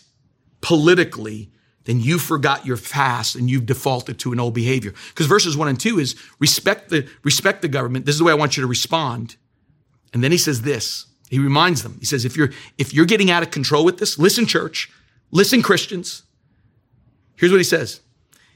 [0.62, 1.52] politically,
[1.86, 4.94] then you forgot your fast and you've defaulted to an old behavior.
[5.10, 8.06] Because verses one and two is respect the, respect the government.
[8.06, 9.36] This is the way I want you to respond.
[10.14, 11.06] And then he says this.
[11.30, 11.98] He reminds them.
[12.00, 14.92] He says, if you're, if you're getting out of control with this, listen, church,
[15.32, 16.24] listen, Christians.
[17.36, 18.02] Here's what he says.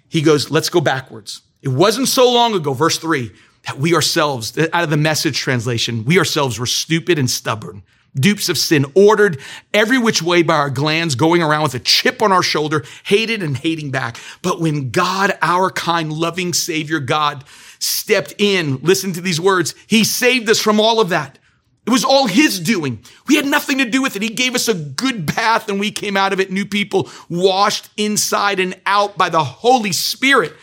[0.09, 1.41] He goes, let's go backwards.
[1.65, 3.31] It wasn't so long ago, verse three,
[3.65, 7.83] that we ourselves, out of the message translation, we ourselves were stupid and stubborn
[8.17, 9.39] dupes of sin, ordered
[9.73, 13.43] every which way by our glands, going around with a chip on our shoulder, hated
[13.43, 14.17] and hating back.
[14.41, 17.43] But when God, our kind, loving Savior God,
[17.79, 21.37] stepped in, listen to these words, He saved us from all of that.
[21.85, 23.03] It was all His doing.
[23.27, 24.21] We had nothing to do with it.
[24.21, 27.89] He gave us a good bath and we came out of it new people, washed
[27.95, 30.53] inside and out by the Holy Spirit.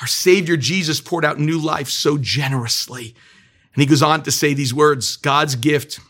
[0.00, 3.14] Our Savior Jesus poured out new life so generously.
[3.74, 6.00] And he goes on to say these words, God's gift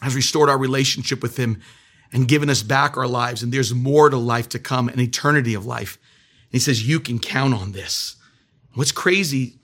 [0.00, 1.60] has restored our relationship with him
[2.12, 3.42] and given us back our lives.
[3.42, 5.98] And there's more to life to come, an eternity of life.
[6.44, 8.16] And he says, you can count on this.
[8.74, 9.58] What's crazy,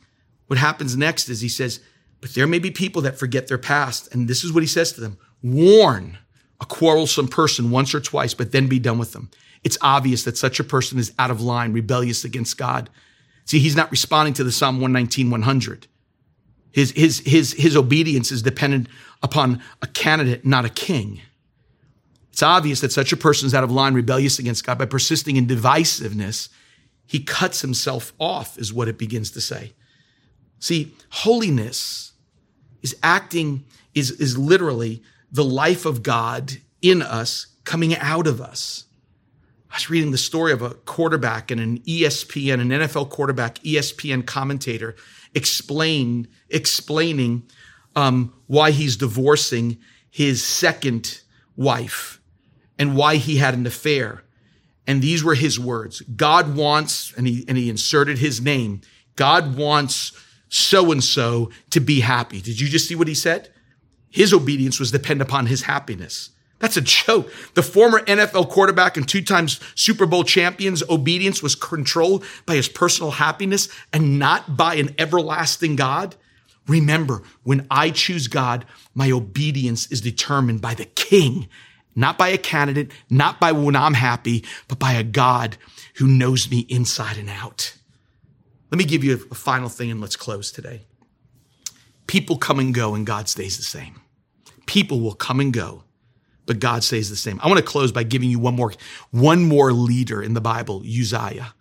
[0.49, 1.81] what happens next is he says,
[2.21, 4.13] but there may be people that forget their past.
[4.13, 5.19] And this is what he says to them.
[5.43, 6.19] Warn
[6.61, 9.31] a quarrelsome person once or twice, but then be done with them.
[9.63, 12.91] It's obvious that such a person is out of line, rebellious against God.
[13.45, 15.87] See, he's not responding to the Psalm 119, 100.
[16.73, 18.89] His, his, his, his obedience is dependent
[19.23, 21.21] upon a candidate, not a king.
[22.33, 24.79] It's obvious that such a person is out of line, rebellious against God.
[24.79, 26.49] By persisting in divisiveness,
[27.07, 29.73] he cuts himself off, is what it begins to say.
[30.59, 32.13] See, holiness
[32.83, 38.85] is acting, is, is literally the life of God in us coming out of us.
[39.75, 44.25] I was reading the story of a quarterback and an ESPN, an NFL quarterback, ESPN
[44.25, 44.95] commentator
[45.35, 47.43] explain, explaining
[47.97, 51.23] um, why he's divorcing his second
[51.57, 52.21] wife
[52.79, 54.23] and why he had an affair.
[54.87, 56.03] And these were his words.
[56.03, 58.81] God wants, and he, and he inserted his name.
[59.17, 60.13] God wants
[60.51, 62.41] so and so to be happy.
[62.41, 63.53] Did you just see what he said?
[64.09, 66.31] His obedience was dependent upon his happiness.
[66.59, 67.31] That's a joke.
[67.55, 72.69] The former NFL quarterback and two times Super Bowl champion's obedience was controlled by his
[72.69, 76.17] personal happiness and not by an everlasting God.
[76.67, 78.65] Remember, when I choose God,
[78.95, 81.49] my obedience is determined by the king,
[81.95, 85.59] not by a candidate, not by when I'm happy, but by a God
[85.97, 87.77] who knows me inside and out.
[88.71, 90.87] Let me give you a final thing and let's close today.
[92.07, 94.01] People come and go and God stays the same.
[94.67, 95.85] People will come and go,
[96.47, 97.41] but God stays the same.
[97.43, 98.73] I want to close by giving you one more,
[99.11, 101.55] one more leader in the Bible, Uzziah.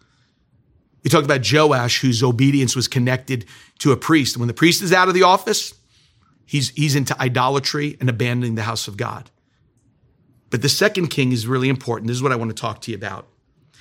[1.03, 3.45] We talked about Joash, whose obedience was connected
[3.79, 4.37] to a priest.
[4.37, 5.73] When the priest is out of the office,
[6.45, 9.29] he's, he's into idolatry and abandoning the house of God.
[10.49, 12.07] But the second king is really important.
[12.07, 13.27] This is what I want to talk to you about.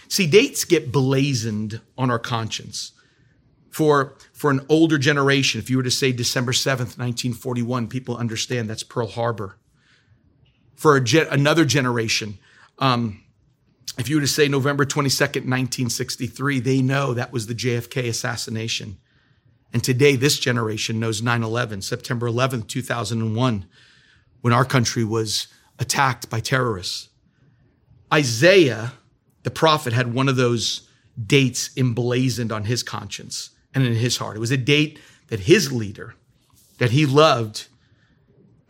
[0.08, 2.92] See, dates get blazoned on our conscience.
[3.70, 8.68] For, for an older generation, if you were to say December 7th, 1941, people understand
[8.68, 9.56] that's Pearl Harbor.
[10.82, 12.38] For ge- another generation,
[12.80, 13.22] um,
[13.98, 18.98] if you were to say November 22nd, 1963, they know that was the JFK assassination.
[19.72, 23.64] And today, this generation knows 9 11, September 11th, 2001,
[24.40, 25.46] when our country was
[25.78, 27.10] attacked by terrorists.
[28.12, 28.94] Isaiah,
[29.44, 30.88] the prophet, had one of those
[31.24, 34.34] dates emblazoned on his conscience and in his heart.
[34.36, 36.16] It was a date that his leader,
[36.78, 37.68] that he loved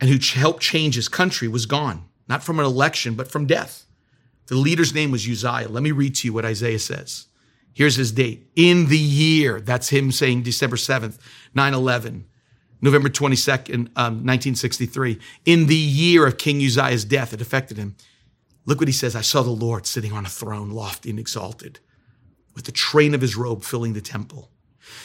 [0.03, 3.85] and who helped change his country, was gone, not from an election, but from death.
[4.47, 5.69] The leader's name was Uzziah.
[5.69, 7.27] Let me read to you what Isaiah says.
[7.71, 8.51] Here's his date.
[8.57, 11.19] In the year, that's him saying December 7th,
[11.55, 12.25] 9 11,
[12.81, 15.19] November 22nd, um, 1963.
[15.45, 17.95] In the year of King Uzziah's death, it affected him.
[18.65, 19.15] Look what he says.
[19.15, 21.79] I saw the Lord sitting on a throne, lofty and exalted,
[22.55, 24.49] with the train of his robe filling the temple.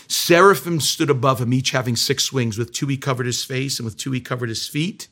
[0.09, 2.59] Seraphim stood above him, each having six wings.
[2.59, 5.09] With two he covered his face, and with two he covered his feet,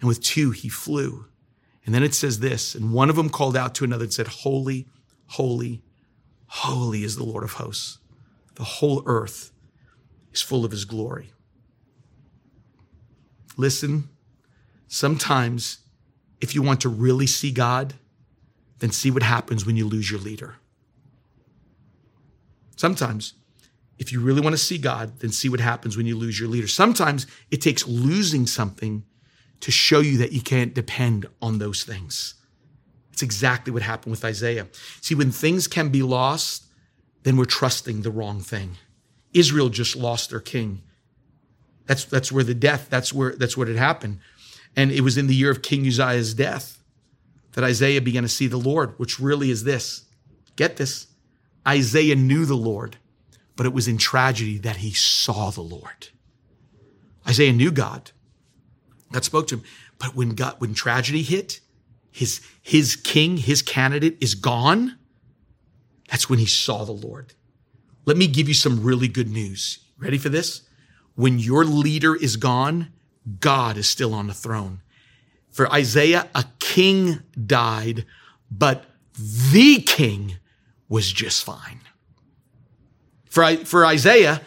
[0.00, 1.26] and with two he flew.
[1.84, 4.26] And then it says this, and one of them called out to another and said,
[4.26, 4.88] Holy,
[5.26, 5.82] holy,
[6.46, 7.98] holy is the Lord of hosts.
[8.56, 9.52] The whole earth
[10.32, 11.32] is full of his glory.
[13.56, 14.08] Listen,
[14.88, 15.78] sometimes
[16.40, 17.94] if you want to really see God,
[18.80, 20.56] then see what happens when you lose your leader.
[22.76, 23.34] Sometimes
[23.98, 26.48] if you really want to see God, then see what happens when you lose your
[26.48, 26.68] leader.
[26.68, 29.04] Sometimes it takes losing something
[29.60, 32.34] to show you that you can't depend on those things.
[33.12, 34.66] It's exactly what happened with Isaiah.
[35.00, 36.66] See, when things can be lost,
[37.22, 38.76] then we're trusting the wrong thing.
[39.32, 40.82] Israel just lost their king.
[41.86, 44.18] That's, that's where the death, that's where, that's what had happened.
[44.76, 46.82] And it was in the year of King Uzziah's death
[47.52, 50.04] that Isaiah began to see the Lord, which really is this.
[50.56, 51.06] Get this.
[51.66, 52.98] Isaiah knew the Lord
[53.56, 56.08] but it was in tragedy that he saw the Lord.
[57.26, 58.12] Isaiah knew God.
[59.12, 59.64] God spoke to him.
[59.98, 61.60] But when God, when tragedy hit,
[62.10, 64.98] his, his king, his candidate is gone.
[66.10, 67.34] That's when he saw the Lord.
[68.04, 69.80] Let me give you some really good news.
[69.98, 70.62] Ready for this?
[71.14, 72.92] When your leader is gone,
[73.40, 74.82] God is still on the throne.
[75.50, 78.04] For Isaiah, a king died,
[78.50, 78.84] but
[79.18, 80.36] the king
[80.88, 81.80] was just fine.
[83.36, 84.40] For, for Isaiah,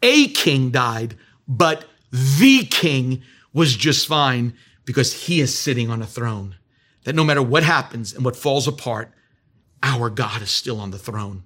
[0.00, 1.16] a king died,
[1.48, 6.54] but the king was just fine because he is sitting on a throne.
[7.02, 9.10] That no matter what happens and what falls apart,
[9.82, 11.42] our God is still on the throne.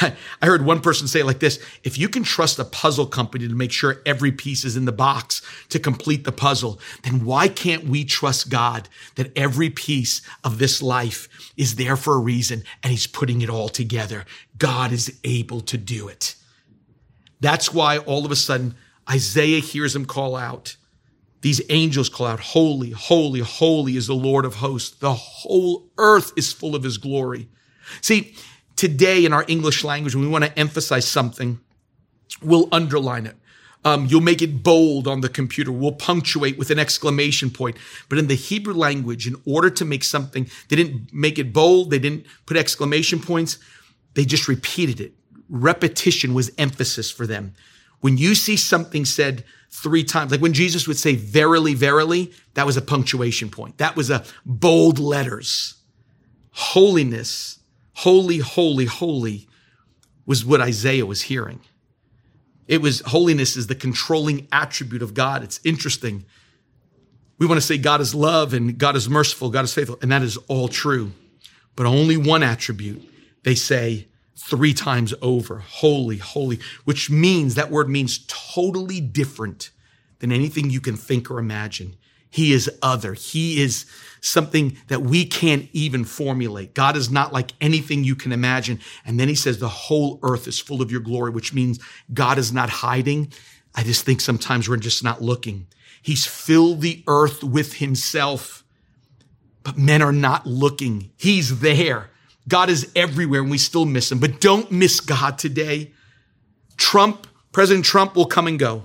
[0.00, 3.54] I heard one person say like this if you can trust a puzzle company to
[3.54, 7.84] make sure every piece is in the box to complete the puzzle, then why can't
[7.84, 12.90] we trust God that every piece of this life is there for a reason and
[12.90, 14.24] He's putting it all together?
[14.56, 16.36] God is able to do it.
[17.40, 18.76] That's why all of a sudden
[19.10, 20.76] Isaiah hears him call out.
[21.42, 24.96] These angels call out, Holy, holy, holy is the Lord of hosts.
[24.96, 27.48] The whole earth is full of his glory.
[28.00, 28.36] See,
[28.82, 31.60] today in our English language, when we want to emphasize something,
[32.42, 33.36] we'll underline it.
[33.84, 35.70] Um, you'll make it bold on the computer.
[35.70, 37.76] We'll punctuate with an exclamation point.
[38.08, 41.90] But in the Hebrew language, in order to make something, they didn't make it bold.
[41.90, 43.56] They didn't put exclamation points.
[44.14, 45.12] They just repeated it.
[45.48, 47.54] Repetition was emphasis for them.
[48.00, 52.66] When you see something said three times, like when Jesus would say, verily, verily, that
[52.66, 53.78] was a punctuation point.
[53.78, 55.74] That was a bold letters.
[56.50, 57.60] Holiness,
[57.94, 59.48] holy, holy, holy
[60.26, 61.60] was what Isaiah was hearing.
[62.68, 65.42] It was holiness is the controlling attribute of God.
[65.42, 66.24] It's interesting.
[67.38, 70.12] We want to say God is love and God is merciful, God is faithful, and
[70.12, 71.12] that is all true.
[71.74, 73.08] But only one attribute
[73.42, 74.06] they say
[74.36, 79.70] three times over, holy, holy, which means that word means totally different
[80.20, 81.96] than anything you can think or imagine.
[82.32, 83.12] He is other.
[83.12, 83.84] He is
[84.22, 86.74] something that we can't even formulate.
[86.74, 88.80] God is not like anything you can imagine.
[89.04, 91.78] And then he says the whole earth is full of your glory, which means
[92.14, 93.32] God is not hiding.
[93.74, 95.66] I just think sometimes we're just not looking.
[96.00, 98.64] He's filled the earth with himself,
[99.62, 101.10] but men are not looking.
[101.18, 102.08] He's there.
[102.48, 105.92] God is everywhere and we still miss him, but don't miss God today.
[106.78, 108.84] Trump, President Trump will come and go.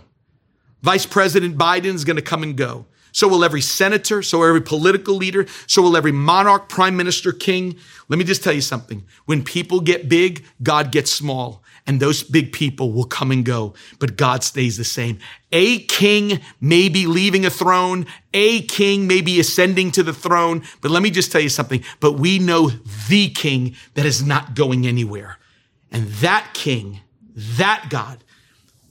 [0.81, 2.85] Vice President Biden is going to come and go.
[3.18, 7.76] So will every senator, so every political leader, so will every monarch, prime minister, king.
[8.09, 9.05] Let me just tell you something.
[9.26, 13.74] When people get big, God gets small and those big people will come and go,
[13.97, 15.18] but God stays the same.
[15.51, 18.05] A king may be leaving a throne.
[18.36, 20.61] A king may be ascending to the throne.
[20.82, 21.84] But let me just tell you something.
[21.99, 22.70] But we know
[23.09, 25.39] the king that is not going anywhere.
[25.91, 26.99] And that king,
[27.36, 28.24] that God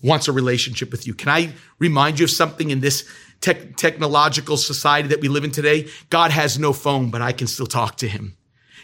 [0.02, 1.14] wants a relationship with you.
[1.14, 3.08] Can I remind you of something in this
[3.40, 5.88] technological society that we live in today?
[6.10, 8.36] God has no phone, but I can still talk to him.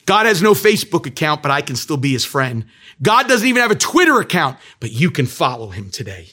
[0.06, 2.66] God has no Facebook account, but I can still be his friend.
[3.00, 6.30] God doesn't even have a Twitter account, but you can follow him today.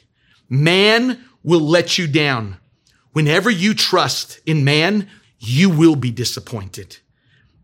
[0.50, 2.58] Man will let you down.
[3.14, 5.08] Whenever you trust in man,
[5.40, 6.98] you will be disappointed.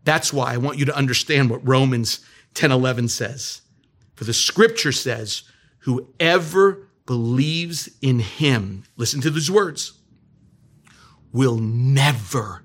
[0.04, 2.20] That's why I want you to understand what Romans
[2.54, 3.62] 10 11 says.
[4.14, 5.42] For the scripture says,
[5.80, 9.95] whoever believes in him, listen to these words,
[11.36, 12.64] will never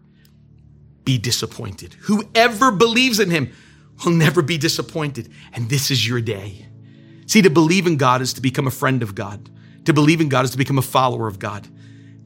[1.04, 1.94] be disappointed.
[2.04, 3.52] Whoever believes in him
[4.04, 5.30] will never be disappointed.
[5.52, 6.66] And this is your day.
[7.26, 9.50] See, to believe in God is to become a friend of God.
[9.86, 11.68] To believe in God is to become a follower of God.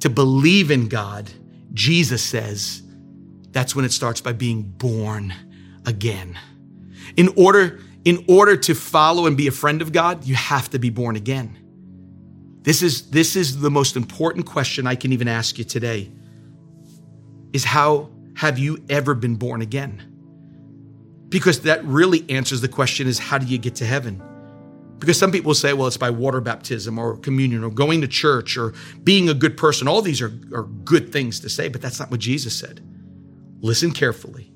[0.01, 1.31] To believe in God,
[1.73, 2.83] Jesus says,
[3.51, 5.33] that's when it starts by being born
[5.85, 6.37] again.
[7.17, 10.79] In order, in order to follow and be a friend of God, you have to
[10.79, 11.57] be born again.
[12.61, 16.11] This is, this is the most important question I can even ask you today
[17.56, 20.03] is how have you ever been born again?
[21.30, 24.22] Because that really answers the question is how do you get to heaven?
[24.99, 28.58] Because some people say, well, it's by water baptism or communion or going to church
[28.58, 29.88] or being a good person.
[29.88, 32.82] All these are, are good things to say, but that's not what Jesus said.
[33.62, 34.51] Listen carefully.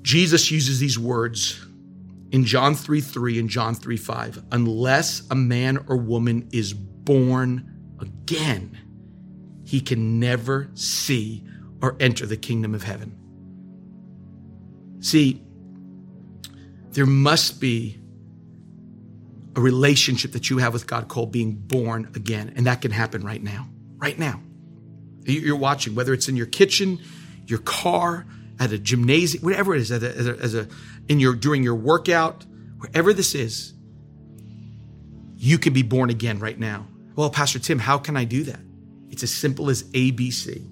[0.00, 1.66] Jesus uses these words
[2.30, 4.42] in John 3 3 and John 3 5.
[4.52, 8.81] Unless a man or woman is born again,
[9.72, 11.42] he can never see
[11.80, 13.16] or enter the kingdom of heaven.
[15.00, 15.42] See,
[16.90, 17.98] there must be
[19.56, 22.52] a relationship that you have with God called being born again.
[22.54, 23.66] And that can happen right now.
[23.96, 24.42] Right now.
[25.22, 26.98] You're watching, whether it's in your kitchen,
[27.46, 28.26] your car,
[28.60, 30.68] at a gymnasium, whatever it is, as a, as a, as a
[31.08, 32.44] in your during your workout,
[32.76, 33.72] wherever this is,
[35.36, 36.86] you can be born again right now.
[37.16, 38.60] Well, Pastor Tim, how can I do that?
[39.12, 40.66] It's as simple as ABC.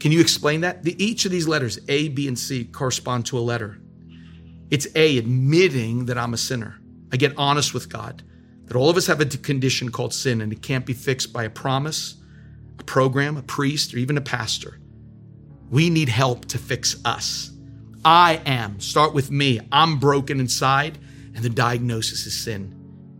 [0.00, 0.82] Can you explain that?
[0.82, 3.78] The, each of these letters, A, B, and C, correspond to a letter.
[4.70, 6.80] It's A, admitting that I'm a sinner.
[7.12, 8.22] I get honest with God,
[8.64, 11.44] that all of us have a condition called sin and it can't be fixed by
[11.44, 12.16] a promise,
[12.78, 14.80] a program, a priest, or even a pastor.
[15.70, 17.50] We need help to fix us.
[18.04, 19.60] I am, start with me.
[19.70, 20.96] I'm broken inside,
[21.34, 22.77] and the diagnosis is sin.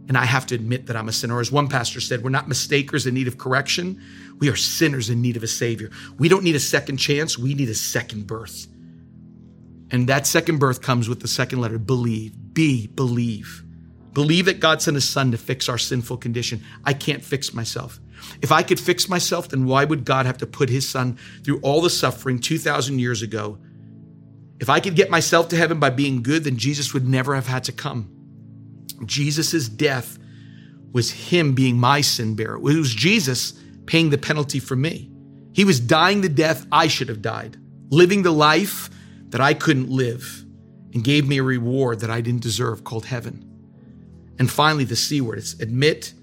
[0.08, 1.38] And I have to admit that I'm a sinner.
[1.38, 4.02] As one pastor said, we're not mistakers in need of correction.
[4.38, 5.90] We are sinners in need of a savior.
[6.18, 7.38] We don't need a second chance.
[7.38, 8.66] We need a second birth.
[9.90, 12.34] And that second birth comes with the second letter, believe.
[12.54, 13.64] B, believe.
[14.12, 16.64] Believe that God sent his son to fix our sinful condition.
[16.84, 18.00] I can't fix myself.
[18.42, 21.60] If I could fix myself, then why would God have to put his son through
[21.60, 23.58] all the suffering 2,000 years ago?
[24.58, 27.46] If I could get myself to heaven by being good, then Jesus would never have
[27.46, 28.17] had to come.
[29.06, 30.18] Jesus' death
[30.92, 32.56] was him being my sin bearer.
[32.56, 33.52] It was Jesus
[33.86, 35.10] paying the penalty for me.
[35.52, 37.56] He was dying the death I should have died,
[37.90, 38.90] living the life
[39.30, 40.44] that I couldn't live,
[40.94, 43.44] and gave me a reward that I didn't deserve called heaven.
[44.38, 46.14] And finally, the C word it's admit,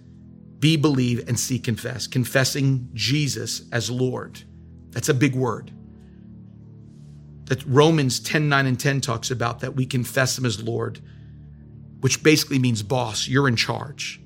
[0.60, 2.08] be, believe, and see, confess.
[2.08, 4.42] Confessing Jesus as Lord.
[4.92, 5.72] That's a big word.
[7.46, 11.02] That Romans 10 9 and 10 talks about that we confess him as Lord
[12.02, 14.20] which basically means boss, you're in charge.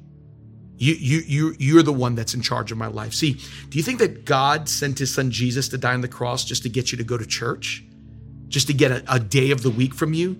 [0.80, 3.13] You, you, you, you're the one that's in charge of my life.
[3.13, 3.34] See,
[3.67, 6.63] do you think that God sent his son Jesus to die on the cross just
[6.63, 7.84] to get you to go to church?
[8.47, 10.39] Just to get a, a day of the week from you?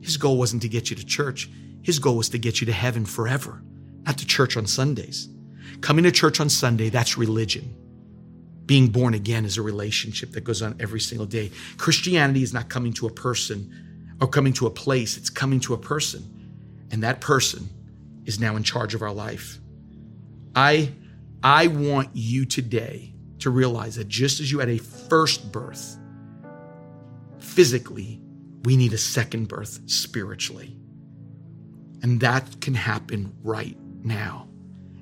[0.00, 1.50] His goal wasn't to get you to church.
[1.82, 3.62] His goal was to get you to heaven forever,
[4.04, 5.28] not to church on Sundays.
[5.82, 7.76] Coming to church on Sunday, that's religion.
[8.64, 11.50] Being born again is a relationship that goes on every single day.
[11.76, 15.74] Christianity is not coming to a person or coming to a place, it's coming to
[15.74, 16.33] a person
[16.94, 17.68] and that person
[18.24, 19.58] is now in charge of our life.
[20.54, 20.92] I,
[21.42, 25.98] I want you today to realize that just as you had a first birth,
[27.40, 28.20] physically,
[28.62, 30.76] we need a second birth spiritually.
[32.00, 34.48] And that can happen right now.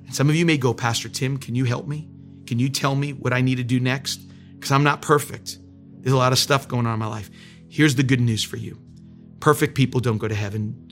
[0.07, 2.09] And some of you may go, Pastor Tim, can you help me?
[2.47, 4.17] Can you tell me what I need to do next?
[4.55, 5.59] Because I'm not perfect.
[5.99, 7.29] There's a lot of stuff going on in my life.
[7.69, 8.79] Here's the good news for you
[9.39, 10.82] perfect people don't go to heaven,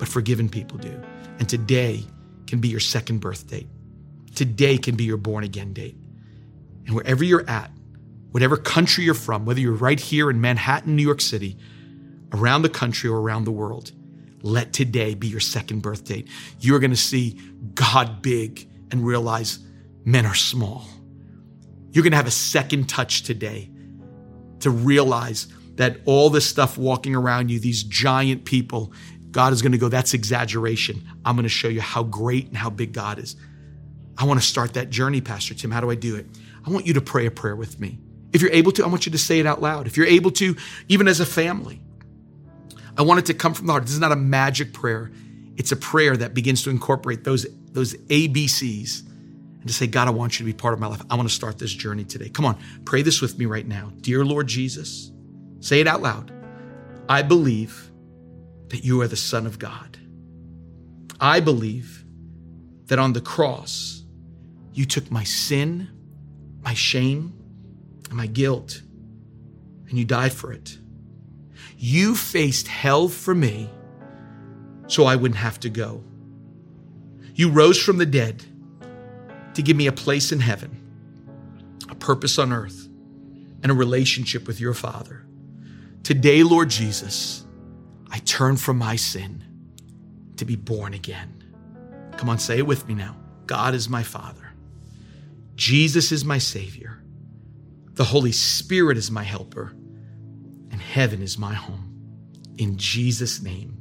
[0.00, 1.00] but forgiven people do.
[1.38, 2.02] And today
[2.46, 3.68] can be your second birth date.
[4.34, 5.94] Today can be your born again date.
[6.86, 7.70] And wherever you're at,
[8.30, 11.58] whatever country you're from, whether you're right here in Manhattan, New York City,
[12.32, 13.92] around the country or around the world,
[14.40, 16.28] let today be your second birth date.
[16.60, 17.38] You're going to see
[17.74, 19.58] God big and realize
[20.06, 20.88] men are small.
[21.90, 23.70] You're going to have a second touch today
[24.60, 28.92] to realize that all this stuff walking around you, these giant people,
[29.30, 31.06] God is going to go, that's exaggeration.
[31.24, 33.36] I'm going to show you how great and how big God is.
[34.18, 35.70] I want to start that journey, Pastor Tim.
[35.70, 36.26] How do I do it?
[36.66, 37.98] I want you to pray a prayer with me.
[38.32, 39.86] If you're able to, I want you to say it out loud.
[39.86, 40.56] If you're able to,
[40.88, 41.80] even as a family,
[42.98, 43.84] I want it to come from the heart.
[43.84, 45.10] This is not a magic prayer.
[45.56, 49.06] It's a prayer that begins to incorporate those, those ABCs
[49.60, 51.02] and to say, God, I want you to be part of my life.
[51.10, 52.28] I want to start this journey today.
[52.28, 53.92] Come on, pray this with me right now.
[54.00, 55.12] Dear Lord Jesus,
[55.60, 56.32] say it out loud.
[57.08, 57.89] I believe
[58.70, 59.98] that you are the Son of God.
[61.20, 62.04] I believe
[62.86, 64.02] that on the cross,
[64.72, 65.88] you took my sin,
[66.62, 67.34] my shame,
[68.08, 68.82] and my guilt,
[69.88, 70.78] and you died for it.
[71.76, 73.70] You faced hell for me
[74.86, 76.02] so I wouldn't have to go.
[77.34, 78.44] You rose from the dead
[79.54, 80.76] to give me a place in heaven,
[81.88, 82.88] a purpose on earth,
[83.62, 85.26] and a relationship with your Father.
[86.02, 87.46] Today, Lord Jesus,
[88.10, 89.44] I turn from my sin
[90.36, 91.44] to be born again.
[92.16, 93.16] Come on, say it with me now.
[93.46, 94.52] God is my Father.
[95.54, 97.02] Jesus is my Savior.
[97.92, 99.72] The Holy Spirit is my helper.
[100.70, 101.86] And heaven is my home.
[102.58, 103.76] In Jesus' name,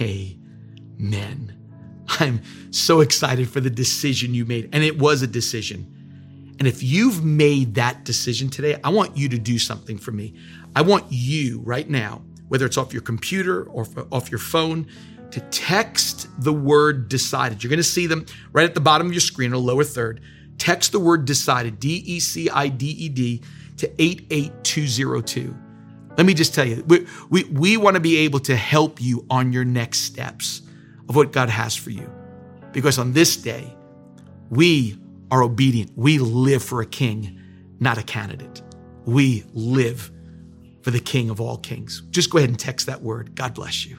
[0.00, 1.56] amen.
[2.18, 4.70] I'm so excited for the decision you made.
[4.72, 6.54] And it was a decision.
[6.58, 10.34] And if you've made that decision today, I want you to do something for me.
[10.74, 14.84] I want you right now, whether it's off your computer or off your phone,
[15.30, 17.62] to text the word decided.
[17.62, 20.20] You're going to see them right at the bottom of your screen or lower third.
[20.58, 23.40] Text the word decided, D E C I D E D,
[23.76, 25.56] to 88202.
[26.16, 29.24] Let me just tell you, we, we, we want to be able to help you
[29.30, 30.62] on your next steps
[31.08, 32.10] of what God has for you.
[32.72, 33.72] Because on this day,
[34.50, 34.98] we
[35.30, 35.92] are obedient.
[35.94, 37.40] We live for a king,
[37.78, 38.60] not a candidate.
[39.06, 40.10] We live
[40.82, 42.02] for the king of all kings.
[42.10, 43.34] Just go ahead and text that word.
[43.34, 43.98] God bless you.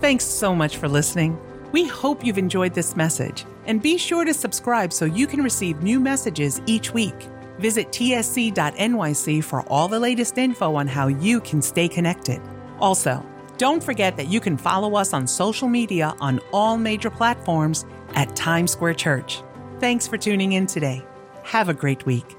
[0.00, 1.38] Thanks so much for listening.
[1.72, 5.82] We hope you've enjoyed this message and be sure to subscribe so you can receive
[5.82, 7.14] new messages each week.
[7.58, 12.40] Visit tsc.nyc for all the latest info on how you can stay connected.
[12.78, 13.24] Also,
[13.56, 18.36] don't forget that you can follow us on social media on all major platforms at
[18.36, 19.42] Times Square Church.
[19.80, 21.02] Thanks for tuning in today.
[21.42, 22.36] Have a great week.